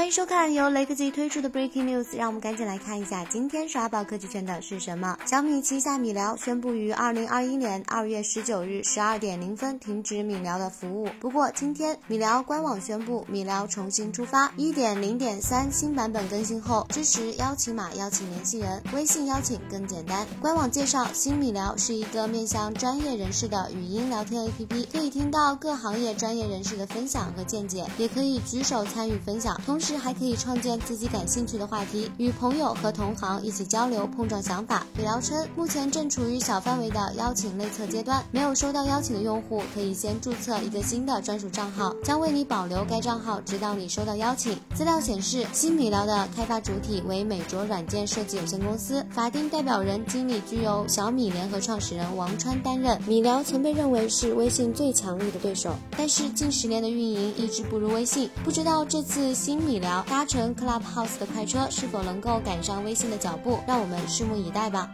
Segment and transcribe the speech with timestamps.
[0.00, 5.18] 欢迎收看由雷科技推出的 Breaking News，让我们赶紧来看一下今天刷爆科技圈的是什么。
[5.26, 11.10] 小米旗下米聊宣布于二零二一年二月十九日十二点零分停止米聊的服务。
[11.20, 20.26] 不过今天米聊官网宣布，米聊重新出发，一点零点三新版本更新后，支持邀请码邀请联系人，微信邀请更简单。
[20.40, 29.78] 官网介绍，新米聊是一个面向专业人士的语音聊天 APP，可以听到各行业专业人士的分享和见解，也可以举手参与分享，同。
[29.78, 34.86] 时时还可以创建自己感兴趣的话题，与朋友和同行一起交流、碰撞想法。
[34.96, 44.56] 米聊称，目前正处于小范围的邀请内测阶段，没有收到邀请的用户可以先注册一个新的专属账号，将为你保留该账号直到你收到邀请。
[44.76, 53.00] 资料显示，新米聊的开发主体为美卓软件设计有限公司，法定代表人经理具由小米联合创始人王川担任。
[53.08, 59.58] 米聊曾被认为是微信最强力的对手，但是近十年的运营一直不如微信，不知道这次新。
[59.60, 63.58] 米聊搭乘 Clubhouse 的快车，是否能够赶上微信的脚步？
[63.66, 64.90] 让我们拭目以待吧。